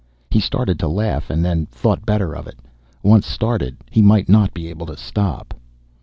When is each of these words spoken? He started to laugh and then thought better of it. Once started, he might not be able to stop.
He 0.31 0.39
started 0.39 0.79
to 0.79 0.87
laugh 0.87 1.29
and 1.29 1.45
then 1.45 1.67
thought 1.67 2.07
better 2.07 2.35
of 2.35 2.47
it. 2.47 2.57
Once 3.03 3.27
started, 3.27 3.77
he 3.91 4.01
might 4.01 4.27
not 4.27 4.51
be 4.51 4.67
able 4.67 4.87
to 4.87 4.97
stop. 4.97 5.53